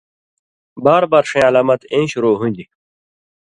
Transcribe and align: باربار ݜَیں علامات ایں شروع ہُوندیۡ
باربار 0.83 1.23
ݜَیں 1.29 1.47
علامات 1.49 1.81
ایں 1.91 2.05
شروع 2.11 2.35
ہُوندیۡ 2.39 2.69